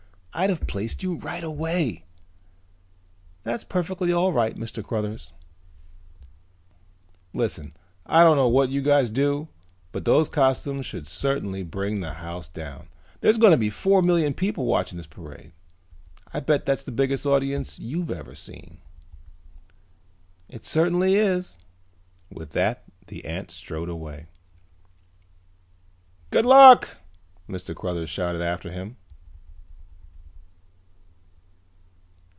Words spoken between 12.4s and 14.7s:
down. There's going to be four million people